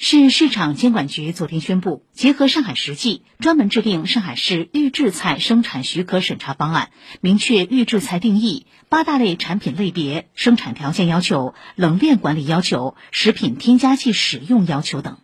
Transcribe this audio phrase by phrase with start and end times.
[0.00, 6.90] 市市场监管局昨天宣布结合上海实际专门制定上海市预制菜生产许可审查方案
[7.20, 15.18] 明确预制菜定义八大类产品类别生产条件要求冷链管理要求食品添加剂使用要求等。